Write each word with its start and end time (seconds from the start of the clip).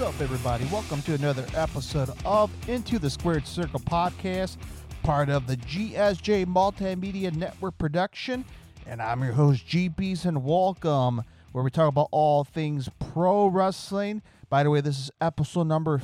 up, 0.00 0.20
everybody? 0.20 0.64
Welcome 0.72 1.02
to 1.02 1.14
another 1.14 1.46
episode 1.54 2.10
of 2.24 2.50
Into 2.68 2.98
the 2.98 3.08
Squared 3.08 3.46
Circle 3.46 3.78
podcast, 3.78 4.56
part 5.04 5.28
of 5.28 5.46
the 5.46 5.56
GSJ 5.56 6.46
Multimedia 6.46 7.32
Network 7.32 7.78
production. 7.78 8.44
And 8.86 9.00
I'm 9.00 9.22
your 9.22 9.34
host, 9.34 9.64
GBs, 9.68 10.24
and 10.24 10.44
welcome, 10.44 11.22
where 11.52 11.62
we 11.62 11.70
talk 11.70 11.88
about 11.88 12.08
all 12.10 12.42
things 12.42 12.88
pro 13.12 13.46
wrestling. 13.46 14.22
By 14.48 14.64
the 14.64 14.70
way, 14.70 14.80
this 14.80 14.98
is 14.98 15.10
episode 15.20 15.68
number 15.68 15.98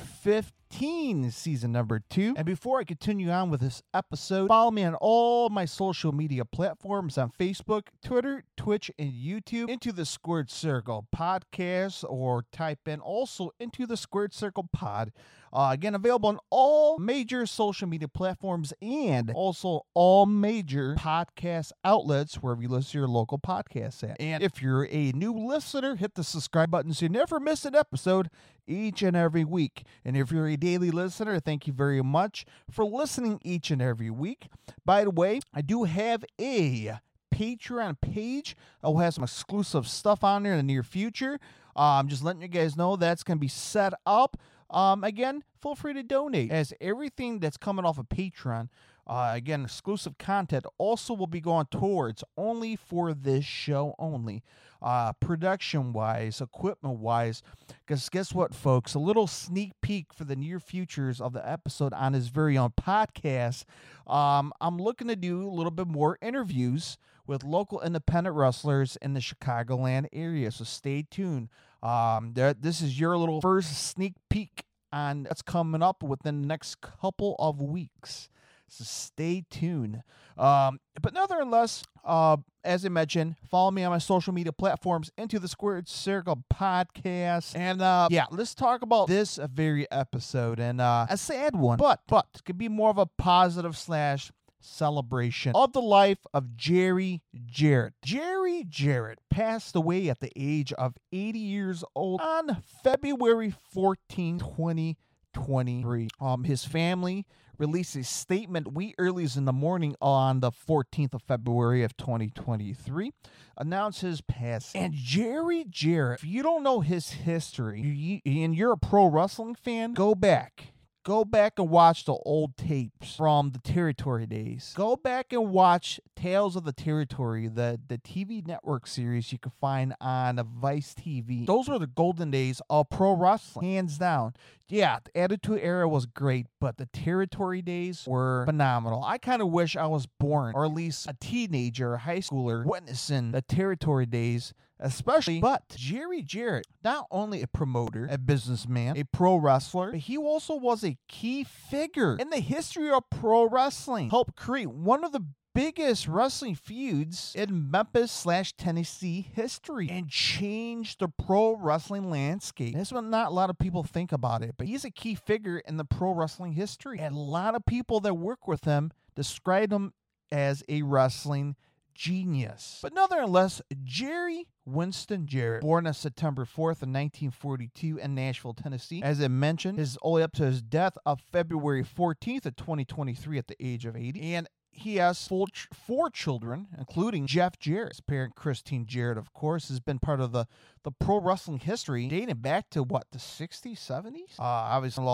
15 0.71 1.31
season 1.33 1.73
number 1.73 2.01
two. 2.09 2.35
And 2.37 2.47
before 2.47 2.79
I 2.79 2.85
continue 2.85 3.31
on 3.31 3.51
with 3.51 3.61
this 3.61 3.83
episode, 3.93 4.49
follow 4.49 4.71
me 4.71 4.85
on 4.85 4.95
all 4.95 5.49
my 5.49 5.65
social 5.65 6.13
media 6.13 6.45
platforms 6.45 7.19
on 7.19 7.33
Facebook, 7.39 7.89
Twitter, 8.05 8.45
Twitch, 8.57 8.91
and 8.99 9.13
YouTube 9.13 9.69
into 9.69 9.91
the 9.93 10.05
Squared 10.05 10.51
Circle 10.51 11.07
podcast 11.15 12.05
or 12.09 12.45
type 12.53 12.87
in 12.87 13.01
also 13.01 13.51
into 13.59 13.87
the 13.87 13.97
Squared 13.97 14.33
Circle 14.33 14.69
pod. 14.73 15.13
Uh, 15.53 15.71
again, 15.73 15.95
available 15.95 16.29
on 16.29 16.39
all 16.51 16.99
major 16.99 17.45
social 17.45 17.89
media 17.89 18.09
platforms 18.09 18.73
and 18.81 19.33
also 19.35 19.83
all 19.95 20.27
major 20.27 20.95
podcast 20.97 21.73
outlets 21.85 22.37
wherever 22.37 22.63
you 22.63 22.69
listen 22.69 22.93
to 22.93 22.99
your 22.99 23.09
local 23.09 23.39
podcasts 23.39 24.09
at. 24.09 24.17
And 24.21 24.43
if 24.43 24.63
you're 24.63 24.87
a 24.91 25.13
new 25.13 25.33
listener, 25.33 25.97
hit 25.97 26.15
the 26.15 26.25
subscribe 26.25 26.71
button 26.71 26.95
so 26.95 27.07
you 27.07 27.09
never 27.09 27.41
miss 27.41 27.65
an 27.65 27.75
episode 27.75 28.31
each 28.67 29.03
and 29.03 29.17
every 29.17 29.45
week. 29.45 29.85
And 30.05 30.17
if 30.17 30.31
you're 30.31 30.47
a 30.47 30.57
daily 30.57 30.91
listener, 30.91 31.41
thank 31.41 31.67
you 31.67 31.73
very 31.73 32.03
much 32.03 32.47
for 32.71 32.85
listening 32.85 33.41
each 33.43 33.71
and 33.71 33.83
every 33.83 34.11
week. 34.11 34.49
By 34.85 35.05
the 35.05 35.11
way, 35.11 35.41
I 35.53 35.63
do 35.63 35.85
have 35.85 36.25
a 36.41 36.99
Patreon 37.35 38.01
page. 38.01 38.57
I'll 38.83 38.99
have 38.99 39.15
some 39.15 39.25
exclusive 39.25 39.89
stuff 39.89 40.23
on 40.23 40.43
there 40.43 40.53
in 40.53 40.59
the 40.59 40.63
near 40.63 40.83
future. 40.83 41.41
Uh, 41.77 41.99
I'm 41.99 42.09
just 42.09 42.23
letting 42.23 42.43
you 42.43 42.49
guys 42.49 42.77
know 42.77 42.97
that's 42.97 43.23
going 43.23 43.39
to 43.39 43.41
be 43.41 43.49
set 43.49 43.95
up. 44.05 44.37
Um, 44.71 45.05
again, 45.05 45.43
feel 45.61 45.75
free 45.75 45.95
to 45.95 46.03
donate 46.03 46.51
as 46.51 46.73
everything 46.81 47.41
that's 47.41 47.57
coming 47.57 47.85
off 47.85 47.99
of 47.99 48.09
Patreon. 48.09 48.69
Uh, 49.07 49.33
again, 49.35 49.65
exclusive 49.65 50.17
content 50.19 50.65
also 50.79 51.13
will 51.13 51.27
be 51.27 51.41
going 51.41 51.67
towards 51.71 52.23
only 52.37 52.77
for 52.77 53.13
this 53.13 53.45
show 53.45 53.95
only. 53.99 54.43
Uh, 54.81 55.13
production 55.15 55.93
wise, 55.93 56.41
equipment 56.41 57.01
wise. 57.01 57.43
Because 57.85 58.09
guess 58.09 58.33
what, 58.33 58.55
folks? 58.55 58.95
A 58.95 59.01
little 59.01 59.27
sneak 59.27 59.73
peek 59.83 60.15
for 60.15 60.25
the 60.25 60.37
near 60.37 60.61
futures 60.61 61.21
of 61.21 61.33
the 61.33 61.47
episode 61.47 61.93
on 61.93 62.13
his 62.13 62.29
very 62.29 62.57
own 62.57 62.71
podcast. 62.71 63.65
Um, 64.07 64.53
I'm 64.61 64.79
looking 64.79 65.09
to 65.09 65.17
do 65.17 65.43
a 65.43 65.51
little 65.51 65.73
bit 65.73 65.89
more 65.89 66.17
interviews 66.23 66.97
with 67.27 67.45
local 67.45 67.81
independent 67.81 68.37
wrestlers 68.37 68.97
in 69.03 69.15
the 69.15 69.21
Chicagoland 69.21 70.07
area. 70.13 70.51
So 70.51 70.65
stay 70.65 71.05
tuned. 71.11 71.49
Um, 71.83 72.33
this 72.35 72.81
is 72.83 72.99
your 72.99 73.17
little 73.17 73.41
first 73.41 73.89
sneak 73.89 74.15
peek 74.29 74.65
on 74.93 75.25
that's 75.25 75.43
coming 75.43 75.83
up 75.83 76.03
within 76.03 76.43
the 76.43 76.47
next 76.47 76.81
couple 76.81 77.37
of 77.39 77.61
weeks. 77.61 78.29
So 78.69 78.85
stay 78.85 79.45
tuned. 79.51 80.03
Um, 80.39 80.79
but 81.03 81.13
nonetheless, 81.13 81.83
uh, 82.05 82.37
as 82.63 82.85
I 82.85 82.89
mentioned, 82.89 83.37
follow 83.51 83.71
me 83.71 83.83
on 83.83 83.91
my 83.91 83.99
social 83.99 84.33
media 84.33 84.53
platforms 84.53 85.11
into 85.19 85.39
the 85.39 85.49
Squared 85.49 85.89
Circle 85.89 86.45
podcast. 86.53 87.57
And 87.57 87.83
uh, 87.83 88.09
yeah, 88.11 88.27
let's 88.31 88.55
talk 88.55 88.83
about 88.83 89.09
this 89.09 89.39
very 89.53 89.91
episode 89.91 90.61
and 90.61 90.81
uh, 90.81 91.07
a 91.11 91.17
sad 91.17 91.57
one, 91.57 91.79
but 91.79 92.03
but 92.07 92.27
it 92.35 92.45
could 92.45 92.59
be 92.59 92.69
more 92.69 92.91
of 92.91 92.99
a 92.99 93.07
positive 93.07 93.77
slash 93.77 94.31
celebration 94.61 95.53
of 95.55 95.73
the 95.73 95.83
life 95.83 96.27
of 96.33 96.57
Jerry 96.57 97.23
Jarrett. 97.47 97.95
Jerry 98.03 98.65
Jarrett 98.69 99.19
passed 99.29 99.75
away 99.75 100.09
at 100.09 100.21
the 100.21 100.33
age 100.37 100.73
of 100.75 100.97
80 101.13 101.39
years 101.39 101.85
old 101.95 102.21
on 102.21 102.63
February 102.83 103.55
14, 103.73 104.39
2023. 104.39 106.09
Um, 106.21 106.45
his 106.45 106.65
family 106.65 107.27
released 107.61 107.95
a 107.95 108.03
statement 108.03 108.73
wee 108.73 108.95
early 108.99 109.29
in 109.37 109.45
the 109.45 109.53
morning 109.53 109.95
on 110.01 110.41
the 110.41 110.51
14th 110.51 111.15
of 111.15 111.23
February 111.23 111.83
of 111.85 111.97
2023, 111.97 113.13
announced 113.59 114.01
his 114.01 114.23
passing. 114.23 114.81
And 114.81 114.95
Jerry 114.95 115.67
Jarrett, 115.69 116.21
if 116.21 116.25
you 116.25 116.43
don't 116.43 116.63
know 116.63 116.81
his 116.81 117.11
history 117.11 117.83
you, 117.83 118.21
and 118.25 118.57
you're 118.57 118.73
a 118.73 118.79
pro 118.79 119.07
wrestling 119.07 119.55
fan, 119.55 119.93
go 119.93 120.15
back 120.15 120.73
go 121.05 121.25
back 121.25 121.59
and 121.59 121.71
watch 121.71 122.05
the 122.05 122.13
old 122.13 122.57
tapes 122.57 123.17
from 123.17 123.51
the 123.51 123.59
territory 123.59 124.27
days. 124.27 124.73
Go 124.77 124.97
back 124.97 125.33
and 125.33 125.51
watch 125.51 126.01
Tales 126.17 126.57
of 126.57 126.65
the 126.65 126.73
Territory, 126.73 127.49
the, 127.49 127.81
the 127.89 127.99
TV 127.99 128.47
network 128.47 128.87
series 128.87 129.33
you 129.33 129.39
can 129.39 129.53
find 129.61 129.95
on 130.01 130.41
Vice 130.61 130.95
TV. 130.95 131.47
Those 131.47 131.69
were 131.69 131.79
the 131.79 131.87
golden 131.87 132.31
days 132.31 132.61
of 132.69 132.91
pro 132.91 133.13
wrestling, 133.13 133.67
hands 133.67 133.99
down. 133.99 134.35
Yeah, 134.69 134.99
the 135.05 135.19
Attitude 135.19 135.61
Era 135.63 135.89
was 135.89 136.07
great, 136.07 136.47
but 136.61 136.77
the 136.77 136.87
territory 136.87 137.63
days 137.63 138.05
were 138.07 138.45
phenomenal. 138.47 139.03
I 139.03 139.19
kind 139.19 139.43
of 139.43 139.49
wish 139.49 139.77
I 139.77 139.87
was 139.87 140.07
born, 140.07 140.53
or 140.55 140.65
at 140.65 140.73
least 140.73 141.09
a 141.09 141.17
teenager, 141.21 141.95
a 141.95 141.99
high 141.99 142.19
schooler, 142.19 142.65
witnessing 142.65 143.33
the 143.33 143.43
territory 143.43 144.07
days 144.07 144.55
especially. 144.81 145.41
But 145.41 145.63
Jerry 145.77 146.23
Jarrett, 146.23 146.67
not 146.83 147.07
only 147.11 147.43
a 147.43 147.47
promoter, 147.47 148.09
a 148.11 148.19
businessman, 148.19 148.97
a 148.97 149.05
pro 149.05 149.37
wrestler, 149.37 149.91
but 149.93 150.01
he 150.01 150.17
also 150.17 150.55
was 150.55 150.85
a 150.85 150.97
key 151.09 151.45
figure 151.45 152.17
in 152.17 152.31
the 152.31 152.41
history 152.41 152.91
of 152.91 153.03
pro 153.11 153.49
wrestling. 153.49 154.11
Helped 154.11 154.37
create 154.37 154.71
one 154.71 155.05
of 155.05 155.13
the 155.13 155.25
biggest 155.55 156.07
wrestling 156.07 156.55
feuds 156.55 157.35
in 157.37 157.71
Memphis 157.71 158.11
slash 158.11 158.53
Tennessee 158.53 159.29
history 159.35 159.89
and 159.91 160.09
changed 160.09 161.01
the 161.01 161.09
pro 161.09 161.57
wrestling 161.57 162.11
landscape. 162.11 162.75
That's 162.75 162.93
what 162.93 163.05
not 163.05 163.29
a 163.29 163.35
lot 163.35 163.51
of 163.51 163.59
people 163.59 163.83
think 163.83 164.13
about 164.13 164.43
it, 164.43 164.55
but 164.57 164.67
he's 164.67 164.85
a 164.85 164.91
key 164.91 165.15
figure 165.15 165.59
in 165.59 165.77
the 165.77 165.85
pro 165.85 166.13
wrestling 166.13 166.53
history. 166.53 166.99
And 166.99 167.15
a 167.15 167.19
lot 167.19 167.55
of 167.55 167.67
people 167.67 168.01
that 168.01 168.15
work 168.15 168.47
with 168.47 168.65
him 168.65 168.93
describe 169.17 169.73
him 169.73 169.93
as 170.33 170.63
a 170.69 170.83
wrestling 170.83 171.57
genius. 171.95 172.79
But 172.83 172.95
nonetheless, 172.95 173.63
Jerry 173.85 174.47
Winston 174.65 175.27
Jarrett, 175.27 175.63
born 175.63 175.87
on 175.87 175.95
September 175.95 176.45
4th 176.45 176.83
of 176.83 176.89
1942 176.89 177.99
in 177.99 178.15
Nashville, 178.15 178.55
Tennessee. 178.55 179.03
As 179.03 179.21
I 179.21 179.29
mentioned, 179.29 179.79
is 179.79 179.99
only 180.03 180.23
up 180.23 180.33
to 180.35 180.45
his 180.45 180.63
death 180.63 180.97
of 181.05 181.21
February 181.21 181.85
14th 181.85 182.47
of 182.47 182.57
2023 182.57 183.39
at 183.39 183.49
the 183.49 183.57
age 183.61 183.85
of 183.87 183.97
80. 183.97 184.21
And 184.35 184.49
he 184.73 184.97
has 184.97 185.27
four, 185.27 185.47
four 185.73 186.11
children, 186.11 186.69
including 186.79 187.27
Jeff 187.27 187.59
Jarrett. 187.59 187.95
His 187.95 188.01
parent, 188.01 188.35
Christine 188.35 188.87
Jarrett, 188.87 189.19
of 189.19 189.33
course, 189.33 189.69
has 189.69 189.81
been 189.81 189.99
part 189.99 190.21
of 190.21 190.33
the, 190.33 190.47
the 190.85 190.93
pro 190.93 191.21
wrestling 191.21 191.59
history 191.59 192.07
dating 192.09 192.37
back 192.37 192.71
to 192.71 192.83
what, 192.83 193.07
the 193.11 193.19
60s, 193.19 193.79
70s? 193.79 194.39
Uh, 194.39 194.43
obviously, 194.43 195.05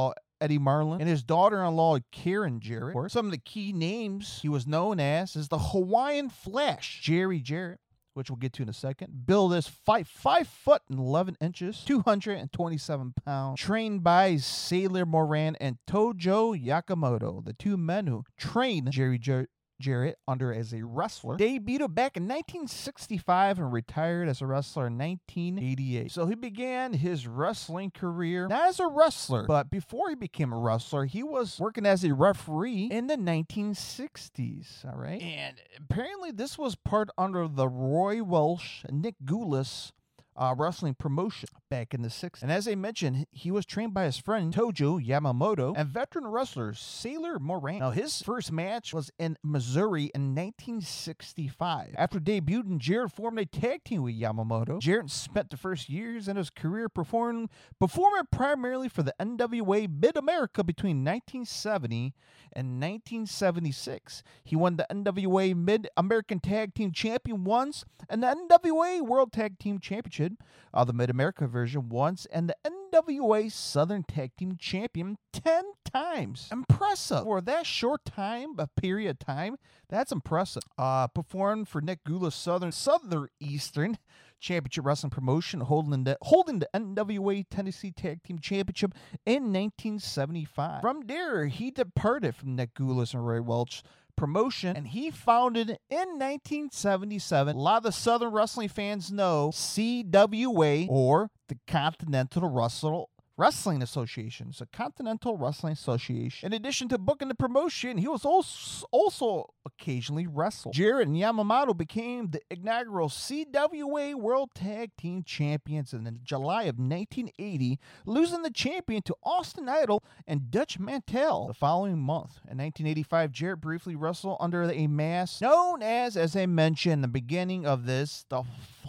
Eddie 0.41 0.59
Marlin, 0.59 1.01
and 1.01 1.09
his 1.09 1.23
daughter 1.23 1.63
in 1.63 1.77
law, 1.77 1.99
Karen 2.13 2.61
Jarrett. 2.61 3.11
Some 3.11 3.27
of 3.27 3.33
the 3.33 3.39
key 3.39 3.73
names 3.73 4.41
he 4.43 4.49
was 4.49 4.67
known 4.67 5.01
as 5.01 5.37
is 5.37 5.49
the 5.49 5.59
Hawaiian 5.59 6.31
Flash, 6.31 7.01
Jerry 7.03 7.41
Jarrett 7.41 7.81
which 8.17 8.31
we'll 8.31 8.39
get 8.39 8.55
to 8.55 8.63
in 8.63 8.69
a 8.71 8.73
second. 8.73 9.27
Bill 9.27 9.53
is 9.53 9.69
five 9.69 10.09
five 10.09 10.49
foot 10.49 10.81
and 10.89 10.99
eleven 10.99 11.37
inches, 11.39 11.85
two 11.85 12.01
hundred 12.01 12.39
and 12.39 12.51
twenty 12.51 12.79
seven 12.79 13.13
pounds. 13.25 13.61
Trained 13.61 14.03
by 14.03 14.39
Sailor 14.39 15.05
Moran 15.05 15.55
and 15.61 15.77
Tojo 15.87 16.59
Yamamoto, 16.59 17.45
the 17.45 17.53
two 17.53 17.77
men 17.77 18.07
who 18.07 18.25
trained 18.39 18.91
Jerry 18.91 19.19
Jer- 19.19 19.49
Jarrett 19.81 20.19
under 20.27 20.53
as 20.53 20.73
a 20.73 20.83
wrestler. 20.83 21.37
Debuted 21.37 21.95
back 21.95 22.17
in 22.17 22.25
1965 22.25 23.59
and 23.59 23.73
retired 23.73 24.28
as 24.28 24.41
a 24.41 24.47
wrestler 24.47 24.87
in 24.87 24.99
1988. 24.99 26.11
So 26.11 26.27
he 26.27 26.34
began 26.34 26.95
his 26.95 27.27
wrestling 27.27 27.91
career 27.91 28.49
not 28.49 28.69
as 28.69 28.81
a 28.81 28.87
wrestler, 28.87 29.45
but 29.47 29.71
before 29.71 30.09
he 30.09 30.15
became 30.15 30.53
a 30.53 30.59
wrestler, 30.59 31.05
he 31.05 31.23
was 31.23 31.59
working 31.59 31.87
as 31.87 32.05
a 32.05 32.15
referee 32.15 32.89
in 32.91 33.07
the 33.07 33.17
1960s. 33.17 34.84
All 34.84 34.99
right. 34.99 35.21
And 35.21 35.57
apparently, 35.79 36.31
this 36.31 36.59
was 36.59 36.75
part 36.75 37.11
under 37.19 37.49
the 37.49 37.69
Roy 37.69 38.22
Welch, 38.22 38.84
Nick 38.91 39.17
Gulas 39.25 39.93
uh, 40.36 40.54
wrestling 40.56 40.94
promotion 40.94 41.48
back 41.71 41.94
in 41.94 42.03
the 42.03 42.09
60s. 42.09 42.42
And 42.42 42.53
as 42.53 42.68
I 42.68 42.74
mentioned, 42.74 43.27
he 43.30 43.50
was 43.50 43.66
trained 43.66 43.94
by 43.94 44.04
his 44.04 44.18
friend 44.18 44.53
Tojo 44.53 45.04
Yamamoto 45.04 45.74
and 45.77 45.88
veteran 45.88 46.27
wrestler 46.27 46.74
Sailor 46.74 47.38
Moran. 47.38 47.78
Now, 47.78 47.91
his 47.91 48.22
first 48.22 48.53
match 48.53 48.92
was 48.94 49.10
in 49.18 49.36
Missouri 49.42 50.10
in 50.15 50.34
1965. 50.34 51.94
After 51.97 52.21
debuting, 52.21 52.78
Jarrett 52.78 53.12
formed 53.12 53.38
a 53.38 53.47
tag 53.47 53.84
team 53.84 54.03
with 54.03 54.15
Yamamoto. 54.15 54.78
Jarrett 54.80 55.10
spent 55.10 55.50
the 55.50 55.56
first 55.56 55.88
years 55.88 56.28
in 56.28 56.36
his 56.36 56.50
career 56.50 56.88
performing, 56.88 57.48
performing 57.80 58.24
primarily 58.30 58.88
for 58.88 59.03
the 59.03 59.15
NWA 59.21 59.88
Mid 59.88 60.16
America 60.16 60.62
between 60.62 61.04
1970 61.04 62.15
and 62.53 62.80
1976. 62.80 64.22
He 64.44 64.56
won 64.56 64.77
the 64.77 64.86
NWA 64.91 65.54
Mid 65.54 65.88
American 65.97 66.41
Tag 66.41 66.74
Team 66.74 66.92
Champion 66.92 67.44
once 67.44 67.84
and 68.09 68.22
the 68.22 68.34
NWA 68.50 69.03
World 69.03 69.33
Tag 69.33 69.59
Team 69.59 69.78
Championship, 69.78 70.26
uh, 70.73 70.84
the 70.84 70.93
Mid 70.93 71.11
America 71.11 71.47
version 71.47 71.89
once, 71.89 72.27
and 72.27 72.49
the 72.49 72.57
NWA 72.93 73.51
Southern 73.51 74.03
Tag 74.03 74.33
Team 74.37 74.57
Champion 74.59 75.19
10 75.33 75.65
times. 75.84 76.49
Impressive. 76.53 77.23
For 77.25 77.41
that 77.41 77.67
short 77.67 78.05
time, 78.05 78.55
a 78.59 78.67
period 78.67 79.11
of 79.11 79.19
time, 79.19 79.57
that's 79.89 80.13
impressive. 80.13 80.63
Uh, 80.78 81.07
performed 81.09 81.69
for 81.69 81.81
Nick 81.81 82.05
Gula 82.05 82.31
Southern, 82.31 82.73
Southern 82.73 83.28
Eastern 83.41 83.99
Championship 84.41 84.84
Wrestling 84.84 85.11
promotion, 85.11 85.61
holding 85.61 86.05
the 86.05 86.19
holding 86.23 86.59
the 86.59 86.69
NWA 86.75 87.45
Tennessee 87.49 87.91
Tag 87.91 88.22
Team 88.22 88.39
Championship 88.39 88.95
in 89.25 89.53
1975. 89.53 90.83
From 90.83 91.03
there, 91.07 91.47
he 91.47 91.71
departed 91.71 92.34
from 92.34 92.57
Nick 92.57 92.75
Gulas 92.75 93.15
and 93.15 93.27
Roy 93.27 93.41
Welch 93.41 93.83
promotion, 94.16 94.77
and 94.77 94.89
he 94.89 95.10
founded 95.10 95.78
in 95.91 96.18
1977. 96.18 97.57
A 97.57 97.59
lot 97.59 97.78
of 97.78 97.83
the 97.84 97.92
Southern 97.92 98.33
wrestling 98.33 98.68
fans 98.68 99.13
know 99.13 99.51
CWA 99.54 100.86
or 100.89 101.30
the 101.48 101.59
Continental 101.66 102.48
Wrestle 102.48 103.10
Wrestling 103.38 103.83
Association. 103.83 104.53
A 104.60 104.66
Continental 104.66 105.36
Wrestling 105.36 105.74
Association. 105.74 106.47
In 106.47 106.53
addition 106.54 106.88
to 106.88 106.98
booking 106.98 107.28
the 107.28 107.34
promotion, 107.34 107.98
he 107.98 108.09
was 108.09 108.24
also, 108.24 108.86
also 108.91 109.53
occasionally 109.66 110.27
wrestled. 110.27 110.74
Jarrett 110.74 111.09
and 111.09 111.16
Yamamoto 111.16 111.77
became 111.77 112.30
the 112.30 112.41
inaugural 112.50 113.10
CWA 113.10 114.15
World 114.15 114.50
Tag 114.54 114.92
Team 114.97 115.22
Champions 115.22 115.92
in 115.92 116.21
July 116.24 116.62
of 116.62 116.78
1980, 116.78 117.78
losing 118.06 118.42
the 118.42 118.50
champion 118.50 119.03
to 119.03 119.15
Austin 119.22 119.68
Idol 119.68 120.03
and 120.27 120.50
Dutch 120.50 120.78
Mantell 120.78 121.48
the 121.48 121.54
following 121.54 121.98
month. 121.98 122.38
In 122.50 122.56
1985, 122.59 123.33
Jarrett 123.33 123.60
briefly 123.60 123.97
wrestled 123.97 124.38
under 124.41 124.62
a 124.62 124.86
mask 124.86 125.42
known 125.42 125.83
as, 125.83 126.16
as 126.16 126.34
I 126.36 126.47
mentioned, 126.47 127.04
the 127.04 127.09
beginning 127.09 127.66
of 127.66 127.84
this, 127.84 128.24
the 128.30 128.44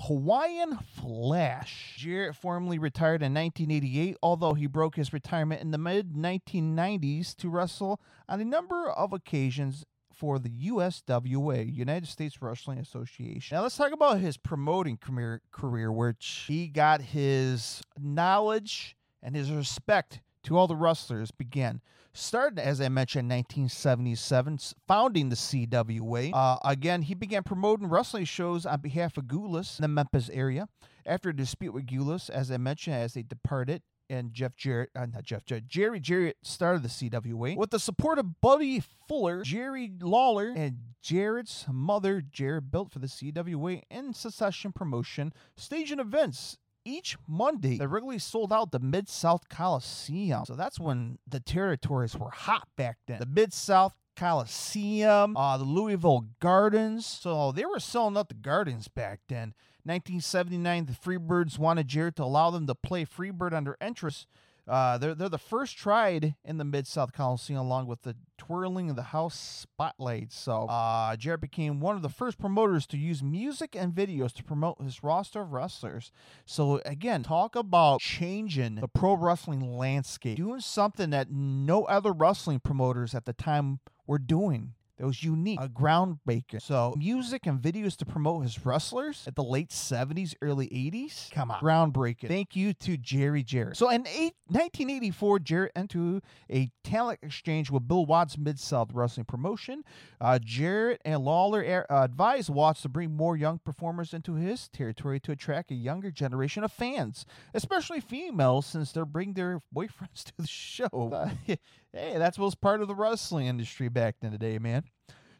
Hawaiian 0.06 0.78
Flash. 0.78 1.96
Jarrett 1.98 2.36
formally 2.36 2.80
retired 2.80 3.24
in 3.24 3.34
1988, 3.34 4.18
although 4.22 4.54
he 4.54 4.68
broke 4.68 4.96
his 4.96 5.12
retirement 5.12 5.62
in 5.62 5.72
the 5.72 5.78
mid 5.78 6.14
1990s 6.14 7.36
to 7.38 7.50
wrestle 7.50 8.00
on 8.30 8.40
a 8.40 8.46
number 8.46 8.90
of 8.90 9.14
occasions 9.14 9.86
for 10.14 10.40
the 10.40 10.50
USWA, 10.50 11.72
United 11.72 12.08
States 12.08 12.42
Wrestling 12.42 12.80
Association. 12.80 13.56
Now 13.56 13.64
let's 13.64 13.78
talk 13.78 13.92
about 13.92 14.20
his 14.20 14.38
promoting 14.38 14.98
career, 14.98 15.42
career 15.52 15.92
which 15.92 16.46
he 16.48 16.68
got 16.68 17.02
his 17.02 17.84
knowledge 18.00 18.96
and 19.22 19.36
his 19.36 19.52
respect 19.52 20.22
to 20.44 20.58
all 20.58 20.68
the 20.68 20.76
wrestlers 20.76 21.30
began. 21.30 21.82
Starting, 22.20 22.58
as 22.58 22.82
I 22.82 22.90
mentioned, 22.90 23.32
in 23.32 23.38
1977, 23.38 24.58
founding 24.88 25.30
the 25.30 25.36
CWA. 25.36 26.32
Uh, 26.34 26.58
again, 26.66 27.04
he 27.04 27.14
began 27.14 27.44
promoting 27.44 27.88
wrestling 27.88 28.26
shows 28.26 28.66
on 28.66 28.82
behalf 28.82 29.18
of 29.18 29.26
Gulas 29.26 29.78
in 29.78 29.84
the 29.84 29.88
Memphis 29.88 30.28
area. 30.34 30.68
After 31.06 31.30
a 31.30 31.36
dispute 31.36 31.76
with 31.76 31.86
Gulas, 31.86 32.32
as 32.32 32.52
I 32.52 32.58
mentioned, 32.58 32.96
as 32.96 33.14
they 33.14 33.22
departed, 33.22 33.84
and 34.10 34.34
Jeff 34.34 34.56
Jarrett, 34.56 34.90
uh, 34.96 35.06
not 35.06 35.26
Jeff 35.26 35.46
Jarrett, 35.46 35.68
Jerry 35.68 36.00
Jarrett 36.00 36.38
started 36.42 36.82
the 36.82 36.90
CWA 36.90 37.56
with 37.56 37.70
the 37.70 37.80
support 37.80 38.18
of 38.18 38.42
Buddy 38.42 38.82
Fuller, 39.08 39.44
Jerry 39.44 39.92
Lawler, 40.02 40.52
and 40.56 40.78
Jarrett's 41.04 41.66
mother. 41.72 42.22
Jarrett 42.22 42.72
built 42.72 42.92
for 42.92 42.98
the 42.98 43.08
CWA 43.08 43.84
in 43.92 44.16
succession 44.16 44.72
promotion, 44.72 45.34
staging 45.56 46.00
events 46.00 46.58
each 46.88 47.18
Monday, 47.28 47.78
they 47.78 47.86
regularly 47.86 48.20
sold 48.20 48.54
out 48.54 48.72
the 48.72 48.80
Mid 48.80 49.10
South 49.10 49.50
Coliseum. 49.50 50.46
So 50.46 50.56
that's 50.56 50.80
when 50.80 51.20
the 51.28 51.40
territories 51.40 52.16
were 52.16 52.32
hot 52.32 52.68
back 52.76 52.98
then. 53.08 53.20
The 53.20 53.26
Mid 53.26 53.54
South 53.54 53.96
Coliseum, 54.16 55.36
uh, 55.36 55.58
the 55.58 55.64
Louisville 55.64 56.26
Gardens. 56.40 57.06
So 57.06 57.52
they 57.52 57.66
were 57.66 57.80
selling 57.80 58.18
out 58.18 58.30
the 58.30 58.36
gardens 58.36 58.88
back 58.88 59.20
then. 59.28 59.54
1979, 59.84 60.86
the 60.86 60.94
Freebirds 60.94 61.58
wanted 61.58 61.88
Jarrett 61.88 62.18
to 62.18 62.24
allow 62.24 62.50
them 62.50 62.68
to 62.68 62.76
play 62.76 63.06
Freebird 63.06 63.54
under 63.54 63.78
interest 63.80 64.28
uh, 64.68 64.98
they're, 64.98 65.16
they're 65.16 65.30
the 65.30 65.38
first 65.38 65.78
tried 65.78 66.36
in 66.44 66.58
the 66.58 66.66
Mid 66.66 66.88
South 66.88 67.14
Coliseum, 67.14 67.60
along 67.60 67.88
with 67.88 68.02
the 68.02 68.16
twirling 68.38 68.90
of 68.90 68.96
the 68.96 69.04
house 69.04 69.38
spotlights. 69.38 70.38
So, 70.38 70.68
uh, 70.68 71.16
Jarrett 71.16 71.42
became 71.42 71.80
one 71.80 71.96
of 71.96 72.02
the 72.02 72.10
first 72.10 72.38
promoters 72.38 72.86
to 72.88 72.98
use 72.98 73.24
music 73.24 73.76
and 73.76 73.94
videos 73.94 74.34
to 74.34 74.44
promote 74.44 74.82
his 74.82 75.04
roster 75.04 75.42
of 75.42 75.54
wrestlers. 75.54 76.12
So, 76.46 76.82
again, 76.86 77.24
talk 77.24 77.56
about 77.56 78.02
changing 78.02 78.76
the 78.76 78.88
pro 78.88 79.14
wrestling 79.16 79.78
landscape, 79.78 80.38
doing 80.38 80.60
something 80.60 81.10
that 81.12 81.32
no 81.32 81.86
other 81.86 82.12
wrestling 82.12 82.60
promoters 82.60 83.16
at 83.16 83.26
the 83.26 83.34
time 83.34 83.80
were 84.06 84.20
doing 84.20 84.74
that 84.98 85.06
was 85.06 85.24
unique, 85.24 85.60
a 85.62 85.70
groundbreaker. 85.70 86.62
So, 86.62 86.96
music 86.98 87.46
and 87.46 87.62
videos 87.62 87.96
to 87.98 88.06
promote 88.06 88.44
his 88.44 88.66
wrestlers 88.66 89.24
at 89.28 89.36
the 89.36 89.44
late 89.44 89.70
70s, 89.70 90.34
early 90.42 90.68
80s. 90.68 91.32
Come 91.32 91.52
on, 91.52 91.62
groundbreaking. 91.62 92.28
Thank 92.28 92.56
you 92.56 92.74
to 92.74 92.98
Jerry 92.98 93.44
Jarrett. 93.44 93.78
So, 93.78 93.90
in 93.90 94.08
eight, 94.08 94.34
1984, 94.48 95.40
Jarrett 95.40 95.72
entered 95.76 96.24
a 96.52 96.72
talent 96.84 97.20
exchange 97.22 97.70
with 97.70 97.88
Bill 97.88 98.06
Watts 98.06 98.38
Mid 98.38 98.60
South 98.60 98.92
Wrestling 98.94 99.26
Promotion. 99.26 99.84
Uh, 100.20 100.40
Jarrett 100.40 101.02
and 101.06 101.24
Lawler 101.24 101.86
uh, 101.90 102.04
advised 102.04 102.50
Watts 102.50 102.82
to 102.82 102.90
bring 102.90 103.16
more 103.16 103.38
young 103.38 103.60
performers 103.60 104.14
into 104.14 104.34
his 104.34 104.68
territory 104.70 105.20
to 105.20 105.32
attract 105.32 105.70
a 105.70 105.76
younger 105.76 106.10
generation 106.10 106.64
of 106.64 106.72
fans, 106.72 107.26
especially 107.54 108.00
females, 108.00 108.66
since 108.66 108.92
they're 108.92 109.06
bringing 109.06 109.36
their 109.36 109.62
boyfriends 109.76 110.24
to 110.26 110.34
the 110.38 110.48
show. 110.48 111.30
Hey, 111.94 112.18
that 112.18 112.38
was 112.38 112.54
part 112.54 112.82
of 112.82 112.88
the 112.88 112.94
wrestling 112.94 113.48
industry 113.48 113.88
back 113.88 114.18
in 114.22 114.32
the 114.32 114.38
day, 114.38 114.60
man. 114.60 114.84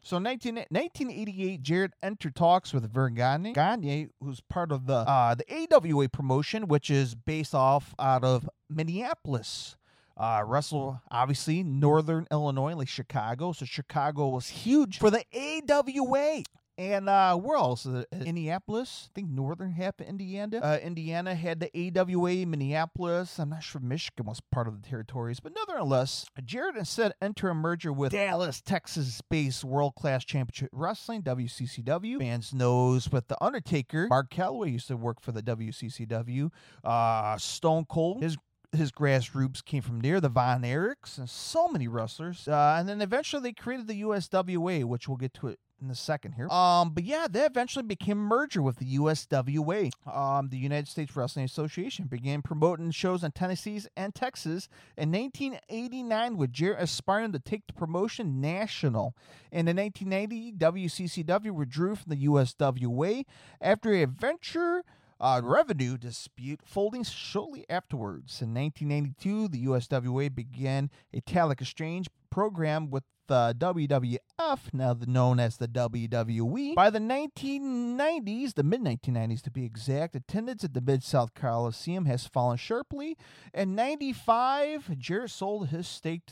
So 0.02 0.16
in 0.16 0.22
19, 0.22 0.54
1988, 0.54 1.62
Jarrett 1.62 1.92
entered 2.02 2.34
talks 2.34 2.72
with 2.72 2.90
Verne 2.90 3.14
Gagne, 3.14 3.52
Gagne, 3.52 4.08
who's 4.22 4.40
part 4.40 4.72
of 4.72 4.86
the 4.86 4.94
uh, 4.94 5.34
the 5.34 5.44
AWA 5.70 6.08
promotion, 6.08 6.66
which 6.68 6.88
is 6.88 7.14
based 7.14 7.54
off 7.54 7.94
out 7.98 8.24
of 8.24 8.48
Minneapolis. 8.70 9.76
Uh, 10.16 10.42
Russell, 10.44 11.00
obviously, 11.10 11.62
Northern 11.62 12.26
Illinois, 12.32 12.74
like 12.74 12.88
Chicago. 12.88 13.52
So 13.52 13.64
Chicago 13.66 14.28
was 14.28 14.48
huge 14.48 14.98
for 14.98 15.10
the 15.10 15.24
AWA. 15.34 16.42
And 16.78 17.08
uh, 17.08 17.36
where 17.36 17.56
else? 17.56 17.86
Uh, 17.86 18.04
Indianapolis, 18.12 19.08
I 19.10 19.12
think 19.12 19.30
northern 19.30 19.72
half 19.72 19.98
of 19.98 20.06
Indiana. 20.06 20.58
Uh, 20.58 20.78
Indiana 20.80 21.34
had 21.34 21.58
the 21.58 21.70
AWA. 21.98 22.46
Minneapolis, 22.46 23.40
I'm 23.40 23.50
not 23.50 23.64
sure 23.64 23.80
Michigan 23.80 24.26
was 24.26 24.40
part 24.52 24.68
of 24.68 24.80
the 24.80 24.88
territories, 24.88 25.40
but 25.40 25.52
nonetheless, 25.56 26.26
Jarrett 26.44 26.76
instead 26.76 27.14
entered 27.20 27.50
a 27.50 27.54
merger 27.54 27.92
with 27.92 28.12
Dallas, 28.12 28.60
Texas-based 28.60 29.64
World 29.64 29.96
Class 29.96 30.24
Championship 30.24 30.70
Wrestling 30.72 31.22
(WCCW). 31.24 32.20
Fans 32.20 32.54
knows 32.54 33.10
with 33.10 33.26
the 33.26 33.42
Undertaker. 33.42 34.06
Mark 34.08 34.30
Calaway 34.30 34.70
used 34.70 34.86
to 34.86 34.96
work 34.96 35.20
for 35.20 35.32
the 35.32 35.42
WCCW. 35.42 36.50
Uh, 36.84 37.36
Stone 37.38 37.86
Cold, 37.88 38.22
his 38.22 38.36
his 38.70 38.92
grassroots 38.92 39.64
came 39.64 39.82
from 39.82 40.00
there, 40.00 40.20
the 40.20 40.28
Von 40.28 40.62
Erichs, 40.62 41.18
and 41.18 41.28
so 41.28 41.68
many 41.68 41.88
wrestlers. 41.88 42.46
Uh, 42.46 42.76
and 42.78 42.88
then 42.88 43.00
eventually 43.00 43.42
they 43.42 43.52
created 43.52 43.88
the 43.88 44.02
USWA, 44.02 44.84
which 44.84 45.08
we'll 45.08 45.16
get 45.16 45.34
to 45.34 45.48
it 45.48 45.58
in 45.80 45.90
a 45.90 45.94
second 45.94 46.32
here. 46.32 46.48
Um, 46.48 46.90
but 46.90 47.04
yeah, 47.04 47.26
they 47.30 47.44
eventually 47.44 47.84
became 47.84 48.18
a 48.18 48.22
merger 48.22 48.62
with 48.62 48.76
the 48.76 48.96
USWA. 48.96 49.90
Um, 50.06 50.48
the 50.48 50.56
United 50.56 50.88
States 50.88 51.14
Wrestling 51.14 51.44
Association 51.44 52.06
began 52.06 52.42
promoting 52.42 52.90
shows 52.90 53.24
in 53.24 53.32
Tennessee 53.32 53.80
and 53.96 54.14
Texas 54.14 54.68
in 54.96 55.12
1989, 55.12 56.36
with 56.36 56.52
Jarrett 56.52 56.82
aspiring 56.82 57.32
to 57.32 57.38
take 57.38 57.66
the 57.66 57.72
promotion 57.72 58.40
national. 58.40 59.14
And 59.52 59.68
in 59.68 59.76
1990, 59.76 60.52
WCCW 60.52 61.50
withdrew 61.52 61.96
from 61.96 62.10
the 62.10 62.26
USWA 62.26 63.24
after 63.60 63.94
a 63.94 64.04
venture. 64.06 64.84
Uh, 65.20 65.40
revenue 65.42 65.98
dispute 65.98 66.60
folding 66.64 67.02
shortly 67.02 67.66
afterwards. 67.68 68.40
In 68.40 68.54
1992, 68.54 69.48
the 69.48 69.66
USWA 69.66 70.32
began 70.32 70.90
a 71.12 71.20
talent 71.20 71.60
exchange 71.60 72.06
program 72.30 72.90
with 72.90 73.04
the 73.28 73.54
WWF, 73.58 74.58
now 74.72 74.96
known 75.06 75.38
as 75.38 75.58
the 75.58 75.68
WWE. 75.68 76.74
By 76.74 76.90
the 76.90 76.98
1990s, 76.98 78.54
the 78.54 78.62
mid 78.62 78.80
1990s 78.80 79.42
to 79.42 79.50
be 79.50 79.64
exact, 79.64 80.16
attendance 80.16 80.64
at 80.64 80.74
the 80.74 80.80
Mid 80.80 81.04
South 81.04 81.34
Coliseum 81.34 82.06
has 82.06 82.26
fallen 82.26 82.56
sharply. 82.56 83.16
In 83.54 83.74
95, 83.74 84.98
Jarrett 84.98 85.30
sold 85.30 85.68
his 85.68 85.86
stake 85.86 86.22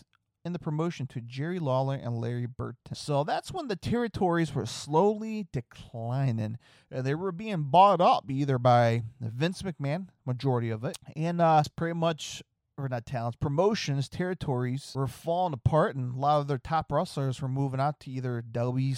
in 0.47 0.53
the 0.53 0.59
promotion 0.61 1.09
to 1.09 1.21
Jerry 1.21 1.59
Lawler 1.59 1.97
and 1.97 2.19
Larry 2.19 2.47
Burton. 2.47 2.95
So 2.95 3.25
that's 3.25 3.53
when 3.53 3.67
the 3.67 3.75
territories 3.75 4.55
were 4.55 4.65
slowly 4.65 5.49
declining. 5.53 6.57
They 6.89 7.17
were 7.17 7.33
being 7.33 7.65
bought 7.65 8.01
up 8.01 8.31
either 8.31 8.57
by 8.57 9.03
Vince 9.21 9.63
McMahon, 9.63 10.07
majority 10.25 10.71
of 10.71 10.85
it, 10.85 10.97
and 11.17 11.41
uh, 11.41 11.65
pretty 11.75 11.95
much 11.95 12.45
or 12.79 12.89
not 12.89 13.07
talents, 13.07 13.37
promotions, 13.41 14.09
territories 14.09 14.93
were 14.95 15.07
falling 15.07 15.55
apart, 15.55 15.97
and 15.97 16.15
a 16.15 16.19
lot 16.19 16.41
of 16.41 16.47
their 16.49 16.59
top 16.59 16.93
wrestlers 16.93 17.41
were 17.41 17.49
moving 17.49 17.81
out 17.81 18.01
to 18.01 18.11
either 18.11 18.43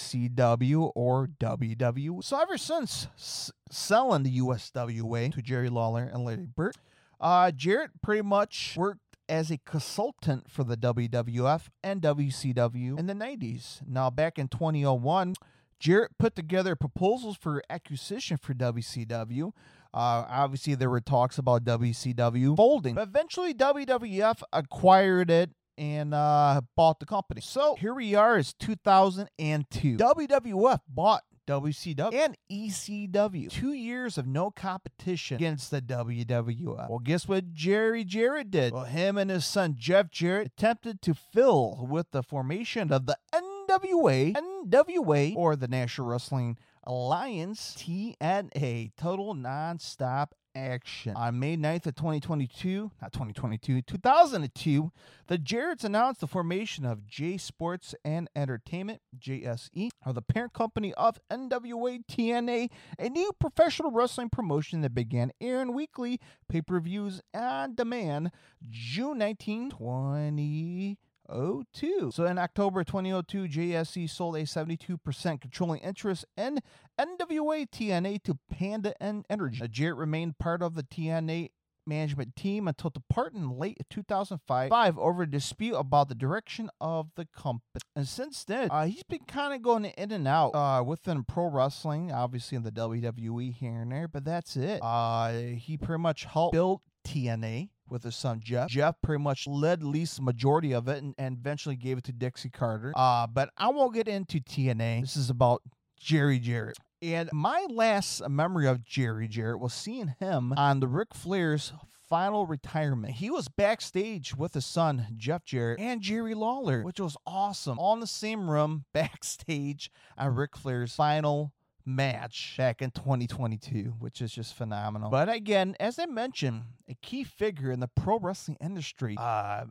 WCW 0.03 0.93
or 0.95 1.29
WW. 1.41 2.23
So 2.25 2.41
ever 2.41 2.59
since 2.59 3.09
s- 3.17 3.53
selling 3.71 4.23
the 4.25 4.39
USWA 4.39 5.33
to 5.35 5.43
Jerry 5.43 5.69
Lawler 5.69 6.05
and 6.13 6.25
Larry 6.25 6.47
Burt, 6.47 6.77
uh, 7.21 7.51
Jarrett 7.51 7.91
pretty 8.03 8.23
much 8.23 8.75
worked 8.77 9.01
as 9.29 9.51
a 9.51 9.59
consultant 9.59 10.51
for 10.51 10.65
the 10.65 10.77
WWF 10.77 11.69
and 11.83 12.01
WCW 12.01 12.99
in 12.99 13.07
the 13.07 13.15
90s. 13.15 13.83
Now, 13.87 14.09
back 14.11 14.39
in 14.39 14.49
2001, 14.49 15.35
Jarrett 15.79 16.17
put 16.19 16.35
together 16.35 16.75
proposals 16.75 17.37
for 17.37 17.63
acquisition 17.71 18.37
for 18.39 18.55
WCW. 18.55 19.53
Uh, 19.99 20.25
obviously, 20.31 20.77
there 20.77 20.89
were 20.89 21.01
talks 21.01 21.39
about 21.39 21.65
WCW 21.65 22.57
folding, 22.57 22.95
but 22.95 23.09
eventually 23.09 23.53
WWF 23.53 24.43
acquired 24.53 25.29
it 25.29 25.51
and 25.77 26.15
uh, 26.15 26.61
bought 26.77 27.01
the 27.01 27.07
company. 27.07 27.41
So 27.41 27.75
here 27.75 27.93
we 27.93 28.15
are, 28.15 28.39
it's 28.39 28.53
2002. 28.53 29.97
WWF 29.97 30.81
bought 30.89 31.23
WCW, 31.49 32.15
and 32.15 32.37
ECW. 32.49 33.51
Two 33.51 33.73
years 33.73 34.19
of 34.19 34.27
no 34.29 34.53
competition 34.53 35.35
against 35.35 35.73
the 35.73 35.83
WWF. 35.83 36.89
Well, 36.89 37.01
guess 37.01 37.27
what 37.27 37.53
Jerry 37.53 38.05
Jarrett 38.05 38.53
did? 38.53 38.75
Well, 38.75 38.85
him 38.85 39.19
and 39.19 39.31
his 39.31 39.47
son 39.47 39.75
Jeff 39.77 40.13
Jarrett 40.13 40.53
attempted 40.57 41.03
to 41.03 41.15
fill 41.15 41.89
with 41.91 42.13
the 42.13 42.23
formation 42.23 42.93
of 42.93 43.07
the 43.07 43.17
NWA, 43.35 44.37
NWA, 44.37 45.35
or 45.35 45.57
the 45.57 45.67
National 45.69 46.07
Wrestling 46.07 46.57
Alliance, 46.89 47.77
TNA, 47.77 48.93
Total 48.97 49.35
Nonstop 49.35 50.29
action. 50.55 51.15
On 51.15 51.39
May 51.39 51.55
9th 51.55 51.87
of 51.89 51.95
2022, 51.97 52.91
not 53.03 53.13
2022, 53.13 53.83
2002, 53.83 54.91
the 55.27 55.37
Jarretts 55.37 55.85
announced 55.85 56.21
the 56.23 56.27
formation 56.27 56.87
of 56.87 57.07
J 57.07 57.37
Sports 57.37 57.95
and 58.07 58.31
Entertainment, 58.35 59.03
JSE, 59.19 59.91
or 60.07 60.15
the 60.15 60.23
parent 60.23 60.55
company 60.55 60.95
of 60.95 61.21
NWA 61.31 62.01
TNA, 62.11 62.71
a 62.99 63.09
new 63.11 63.33
professional 63.39 63.91
wrestling 63.91 64.31
promotion 64.31 64.81
that 64.81 64.95
began 64.95 65.31
airing 65.43 65.75
weekly 65.75 66.19
pay-per-views 66.49 67.21
on 67.35 67.75
demand 67.75 68.31
June 68.71 69.19
19, 69.19 69.69
20 69.69 70.99
02. 71.31 72.11
So 72.13 72.27
in 72.27 72.39
October 72.39 72.85
2002, 72.85 73.45
JSE 73.45 74.09
sold 74.09 74.37
a 74.37 74.43
72% 74.43 75.41
controlling 75.41 75.81
interest 75.81 76.25
in 76.37 76.61
NWA 76.99 77.69
TNA 77.69 78.23
to 78.25 78.39
Panda 78.51 78.95
and 79.01 79.25
Energy. 79.29 79.67
Jarrett 79.69 79.97
remained 79.97 80.39
part 80.39 80.63
of 80.63 80.75
the 80.75 80.83
TNA 80.83 81.51
management 81.89 82.37
team 82.37 82.69
until 82.69 82.91
departing 82.91 83.41
in 83.41 83.59
late 83.59 83.79
2005 83.91 84.99
over 84.99 85.23
a 85.23 85.31
dispute 85.31 85.75
about 85.75 86.09
the 86.09 86.15
direction 86.15 86.71
of 86.81 87.09
the 87.17 87.25
company. 87.27 87.81
And 87.97 88.07
since 88.07 88.45
then, 88.45 88.71
uh, 88.71 88.85
he's 88.87 89.03
been 89.03 89.25
kind 89.27 89.55
of 89.55 89.63
going 89.63 89.87
in 89.87 90.13
and 90.13 90.29
out 90.29 90.51
uh, 90.51 90.83
within 90.85 91.25
pro 91.25 91.47
wrestling, 91.47 92.13
obviously 92.13 92.57
in 92.57 92.63
the 92.63 92.71
WWE 92.71 93.53
here 93.55 93.81
and 93.81 93.91
there, 93.91 94.07
but 94.07 94.25
that's 94.25 94.55
it. 94.57 94.81
Uh, 94.83 95.33
he 95.33 95.77
pretty 95.77 96.03
much 96.03 96.25
helped 96.25 96.53
build 96.53 96.83
TNA 97.07 97.71
with 97.91 98.03
his 98.03 98.17
son 98.17 98.41
Jeff. 98.43 98.69
Jeff 98.69 98.97
pretty 99.03 99.23
much 99.23 99.47
led 99.47 99.83
least 99.83 100.21
majority 100.21 100.73
of 100.73 100.89
it 100.89 101.03
and, 101.03 101.15
and 101.19 101.39
eventually 101.39 101.77
gave 101.77 101.99
it 101.99 102.05
to 102.05 102.13
Dixie 102.13 102.51
Carter. 102.51 102.93
Uh, 102.97 103.27
but 103.27 103.51
I 103.57 103.69
won't 103.69 103.95
get 103.95 104.09
into 104.09 104.41
TNA. 104.41 105.01
This 105.03 105.17
is 105.17 105.31
about 105.31 105.63
Jerry 105.99 106.39
Jarrett. 106.39 106.79
And 107.01 107.31
my 107.33 107.65
last 107.71 108.29
memory 108.29 108.67
of 108.67 108.85
Jerry 108.85 109.29
Jarrett 109.29 109.61
was 109.61 109.73
seeing 109.73 110.15
him 110.19 110.53
on 110.57 110.81
the 110.81 110.89
Ric 110.89 111.15
Flair's 111.15 111.73
final 112.09 112.47
retirement. 112.47 113.15
He 113.15 113.31
was 113.31 113.49
backstage 113.49 114.35
with 114.35 114.55
his 114.55 114.65
son, 114.65 115.07
Jeff 115.17 115.45
Jarrett, 115.45 115.79
and 115.79 116.01
Jerry 116.01 116.35
Lawler, 116.35 116.83
which 116.83 116.99
was 116.99 117.17
awesome. 117.27 117.79
All 117.79 117.93
in 117.95 118.01
the 118.01 118.07
same 118.07 118.51
room, 118.51 118.85
backstage 118.93 119.91
on 120.17 120.35
Ric 120.35 120.57
Flair's 120.57 120.95
final 120.95 121.53
match 121.89 122.55
back 122.57 122.83
in 122.83 122.91
2022, 122.91 123.95
which 123.99 124.21
is 124.21 124.31
just 124.33 124.55
phenomenal. 124.55 125.11
But 125.11 125.29
again, 125.29 125.75
as 125.81 125.99
I 125.99 126.07
mentioned, 126.07 126.63
a 126.89 126.95
key 126.95 127.25
figure 127.25 127.73
in 127.73 127.81
the 127.81 127.89
pro 127.89 128.19
wrestling 128.19 128.59
industry, 128.61 129.17
uh, 129.19 129.65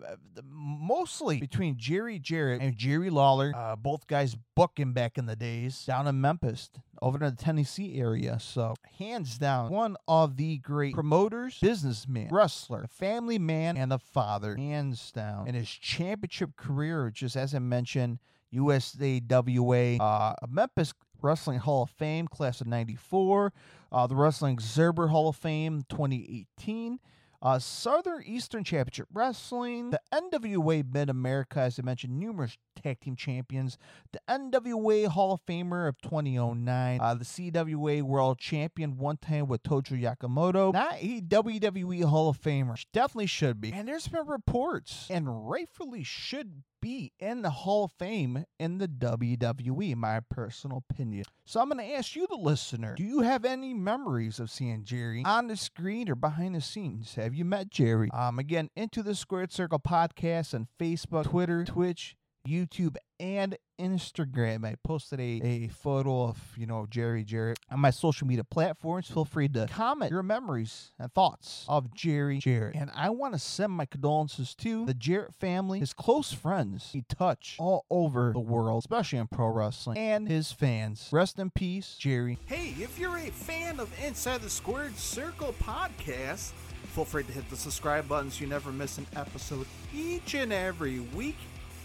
mostly 0.43 1.39
between 1.39 1.77
Jerry 1.77 2.19
Jarrett 2.19 2.61
and 2.61 2.75
Jerry 2.75 3.09
Lawler, 3.09 3.53
uh, 3.55 3.75
both 3.75 4.07
guys 4.07 4.35
booking 4.55 4.93
back 4.93 5.17
in 5.17 5.25
the 5.27 5.35
days 5.35 5.85
down 5.85 6.07
in 6.07 6.19
Memphis, 6.19 6.69
over 7.01 7.17
in 7.17 7.35
the 7.35 7.41
Tennessee 7.41 7.99
area. 7.99 8.39
So, 8.39 8.75
hands 8.97 9.37
down, 9.37 9.71
one 9.71 9.95
of 10.07 10.37
the 10.37 10.57
great 10.57 10.93
promoters, 10.93 11.59
businessman, 11.59 12.29
wrestler, 12.31 12.87
family 12.89 13.39
man, 13.39 13.77
and 13.77 13.91
the 13.91 13.99
father, 13.99 14.55
hands 14.55 15.11
down. 15.11 15.47
In 15.47 15.55
his 15.55 15.69
championship 15.69 16.55
career, 16.55 17.11
just 17.13 17.35
as 17.35 17.53
I 17.53 17.59
mentioned, 17.59 18.19
USAWA, 18.53 19.99
uh, 19.99 20.33
Memphis 20.49 20.93
Wrestling 21.21 21.59
Hall 21.59 21.83
of 21.83 21.89
Fame, 21.89 22.27
class 22.27 22.61
of 22.61 22.67
94, 22.67 23.53
uh, 23.91 24.07
the 24.07 24.15
Wrestling 24.15 24.53
Observer 24.53 25.07
Hall 25.07 25.29
of 25.29 25.35
Fame, 25.35 25.83
2018. 25.89 26.99
Uh, 27.39 27.59
Southern 27.59 28.23
Eastern 28.25 28.63
Championship 28.63 29.07
Wrestling, 29.13 29.91
the 29.91 30.01
NWA 30.11 30.83
Mid 30.91 31.09
America, 31.09 31.59
as 31.59 31.79
I 31.79 31.83
mentioned, 31.83 32.19
numerous 32.19 32.57
tag 32.81 32.99
team 32.99 33.15
champions, 33.15 33.77
the 34.11 34.19
NWA 34.27 35.07
Hall 35.07 35.33
of 35.33 35.45
Famer 35.45 35.87
of 35.87 36.01
2009, 36.01 36.99
uh, 36.99 37.13
the 37.13 37.23
CWA 37.23 38.01
World 38.01 38.39
Champion 38.39 38.97
one 38.97 39.17
time 39.17 39.45
with 39.47 39.61
Tojo 39.61 40.01
Yamamoto, 40.01 40.73
not 40.73 40.95
a 40.99 41.21
WWE 41.21 42.03
Hall 42.05 42.29
of 42.29 42.41
Famer, 42.41 42.83
definitely 42.91 43.27
should 43.27 43.61
be. 43.61 43.71
And 43.71 43.87
there's 43.87 44.07
been 44.07 44.25
reports, 44.25 45.05
and 45.11 45.47
rightfully 45.47 46.03
should 46.03 46.63
be 46.87 47.11
in 47.19 47.41
the 47.41 47.49
Hall 47.49 47.83
of 47.83 47.91
Fame 47.99 48.45
in 48.59 48.77
the 48.77 48.87
WWE, 48.87 49.93
my 49.97 50.21
personal 50.29 50.83
opinion. 50.89 51.25
So 51.45 51.59
I'm 51.59 51.69
going 51.69 51.85
to 51.85 51.93
ask 51.95 52.15
you, 52.15 52.27
the 52.29 52.35
listener, 52.35 52.95
do 52.95 53.03
you 53.03 53.21
have 53.21 53.45
any 53.45 53.73
memories 53.73 54.39
of 54.39 54.49
seeing 54.49 54.83
Jerry 54.83 55.23
on 55.25 55.47
the 55.47 55.57
screen 55.57 56.09
or 56.09 56.15
behind 56.15 56.55
the 56.55 56.61
scenes? 56.61 57.15
Have 57.15 57.33
you 57.33 57.45
met 57.45 57.69
Jerry? 57.69 58.09
Um, 58.13 58.37
again, 58.37 58.69
Into 58.75 59.01
the 59.01 59.15
Squared 59.15 59.51
Circle 59.51 59.79
podcast 59.79 60.53
on 60.53 60.67
Facebook, 60.79 61.25
Twitter, 61.25 61.63
Twitch, 61.65 62.15
YouTube, 62.47 62.95
and 63.19 63.57
Instagram. 63.79 64.65
I 64.65 64.75
posted 64.83 65.19
a, 65.19 65.41
a 65.43 65.67
photo 65.67 66.23
of, 66.23 66.37
you 66.55 66.65
know, 66.65 66.87
Jerry 66.89 67.23
Jarrett 67.23 67.59
on 67.71 67.79
my 67.79 67.91
social 67.91 68.27
media 68.27 68.43
platforms. 68.43 69.09
Feel 69.09 69.25
free 69.25 69.47
to 69.49 69.67
comment 69.67 70.11
your 70.11 70.23
memories 70.23 70.91
and 70.99 71.11
thoughts 71.13 71.65
of 71.67 71.93
Jerry 71.93 72.39
Jarrett. 72.39 72.75
And 72.75 72.91
I 72.95 73.09
want 73.09 73.33
to 73.33 73.39
send 73.39 73.71
my 73.71 73.85
condolences 73.85 74.55
to 74.55 74.85
the 74.85 74.93
Jarrett 74.93 75.33
family, 75.35 75.79
his 75.79 75.93
close 75.93 76.31
friends 76.31 76.91
he 76.91 77.03
touched 77.07 77.59
all 77.59 77.85
over 77.89 78.31
the 78.33 78.39
world, 78.39 78.83
especially 78.83 79.19
in 79.19 79.27
pro 79.27 79.47
wrestling, 79.47 79.97
and 79.97 80.27
his 80.27 80.51
fans. 80.51 81.09
Rest 81.11 81.39
in 81.39 81.49
peace, 81.49 81.95
Jerry. 81.95 82.37
Hey, 82.45 82.75
if 82.79 82.97
you're 82.99 83.17
a 83.17 83.29
fan 83.31 83.79
of 83.79 83.91
Inside 84.03 84.41
the 84.41 84.49
Squared 84.49 84.97
Circle 84.97 85.53
podcast, 85.61 86.51
feel 86.93 87.05
free 87.05 87.23
to 87.23 87.31
hit 87.31 87.49
the 87.49 87.57
subscribe 87.57 88.07
button 88.07 88.31
so 88.31 88.41
you 88.41 88.47
never 88.47 88.71
miss 88.71 88.97
an 88.97 89.05
episode 89.15 89.65
each 89.93 90.33
and 90.33 90.51
every 90.51 90.99
week. 90.99 91.35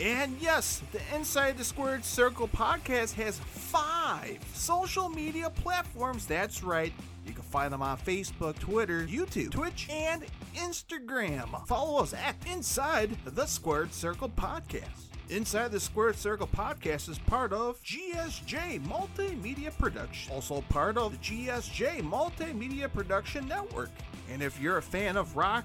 And 0.03 0.37
yes, 0.41 0.83
the 0.91 1.01
Inside 1.15 1.57
the 1.57 1.63
Squared 1.63 2.05
Circle 2.05 2.49
podcast 2.49 3.13
has 3.13 3.39
five 3.39 4.39
social 4.53 5.09
media 5.09 5.49
platforms. 5.49 6.27
That's 6.27 6.65
right. 6.65 6.93
You 7.25 7.33
can 7.33 7.45
find 7.45 7.73
them 7.73 7.83
on 7.83 7.99
Facebook, 7.99 8.59
Twitter, 8.59 9.07
YouTube, 9.07 9.53
Twitch, 9.53 9.87
and 9.89 10.25
Instagram. 10.57 11.65
Follow 11.69 12.03
us 12.03 12.15
at 12.15 12.35
Inside 12.51 13.17
the 13.25 13.47
Squared 13.47 13.95
Circle 13.95 14.31
Podcast. 14.31 15.07
Inside 15.29 15.71
the 15.71 15.79
Squared 15.79 16.17
Circle 16.17 16.49
podcast 16.49 17.09
is 17.09 17.21
part 17.21 17.53
of 17.53 17.81
GSJ 17.85 18.85
Multimedia 18.85 19.71
Production, 19.79 20.33
also 20.33 20.63
part 20.63 20.99
of 20.99 21.13
the 21.13 21.19
GSJ 21.19 22.03
Multimedia 22.03 22.93
Production 22.93 23.47
Network. 23.47 23.91
And 24.33 24.43
if 24.43 24.61
you're 24.61 24.79
a 24.79 24.83
fan 24.83 25.17
of 25.17 25.37
rock, 25.37 25.65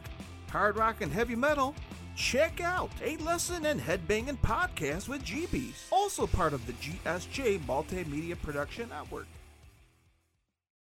hard 0.51 0.77
rock, 0.77 1.01
and 1.01 1.11
heavy 1.11 1.35
metal, 1.35 1.73
check 2.17 2.59
out 2.59 2.89
A 3.03 3.15
Lesson 3.17 3.67
in 3.67 3.79
Headbanging 3.79 4.39
Podcast 4.39 5.07
with 5.07 5.23
GBs, 5.23 5.85
also 5.91 6.25
part 6.25 6.51
of 6.51 6.65
the 6.65 6.73
GSJ 6.73 7.59
Multimedia 7.59 8.35
Production 8.41 8.89
Network. 8.89 9.27